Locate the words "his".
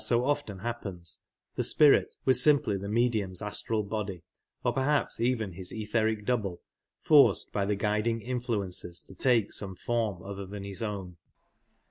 5.51-5.71, 10.63-10.81